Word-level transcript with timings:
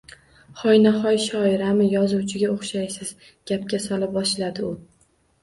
-Hoyna-hoy 0.59 1.19
shoirami, 1.25 1.89
yozuvchiga 1.97 2.49
o’xshaysiz,— 2.55 3.13
gapga 3.53 3.83
sola 3.87 4.11
boshladi 4.19 4.69
u. 4.73 4.75